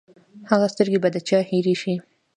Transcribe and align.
هغه 0.49 0.67
سترګې 0.73 0.99
به 1.03 1.09
د 1.15 1.17
چا 1.27 1.39
هېرې 1.49 1.75
شي! 1.81 1.95